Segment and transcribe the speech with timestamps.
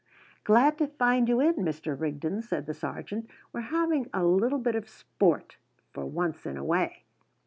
[0.43, 1.95] "Glad to find you in, Mr.
[1.95, 3.29] Rigden," said the sergeant.
[3.53, 5.57] "We're having a little bit of sport,
[5.93, 7.03] for once in a way."